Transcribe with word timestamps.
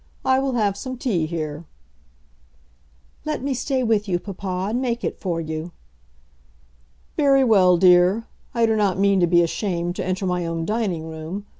I 0.25 0.39
will 0.39 0.53
have 0.53 0.75
some 0.75 0.97
tea 0.97 1.27
here." 1.27 1.65
"Let 3.23 3.43
me 3.43 3.53
stay 3.53 3.83
with 3.83 4.07
you, 4.07 4.17
papa, 4.17 4.69
and 4.71 4.81
make 4.81 5.03
it 5.03 5.19
for 5.19 5.39
you." 5.39 5.73
"Very 7.17 7.43
well, 7.43 7.77
dear. 7.77 8.25
I 8.55 8.65
do 8.65 8.75
not 8.75 8.97
mean 8.97 9.19
to 9.19 9.27
be 9.27 9.43
ashamed 9.43 9.95
to 9.97 10.03
enter 10.03 10.25
my 10.25 10.43
own 10.43 10.65
dining 10.65 11.07
room. 11.07 11.45